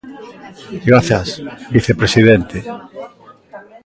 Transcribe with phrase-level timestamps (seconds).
[0.87, 1.27] Grazas,
[1.75, 2.57] vicepresidente.